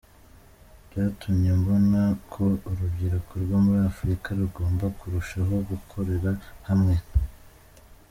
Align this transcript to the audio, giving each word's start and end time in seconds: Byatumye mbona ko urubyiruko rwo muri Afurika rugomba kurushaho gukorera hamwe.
Byatumye 0.87 1.49
mbona 1.59 2.01
ko 2.31 2.45
urubyiruko 2.69 3.31
rwo 3.43 3.57
muri 3.65 3.79
Afurika 3.91 4.27
rugomba 4.39 4.85
kurushaho 4.97 5.53
gukorera 5.69 6.31
hamwe. 6.67 6.95